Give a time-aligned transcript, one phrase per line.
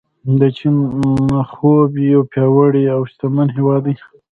[0.39, 0.75] د چین
[1.51, 3.95] خوب یو پیاوړی او شتمن هیواد دی.